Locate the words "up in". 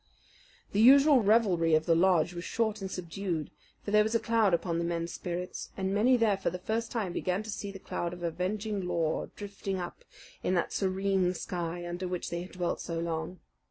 9.79-10.55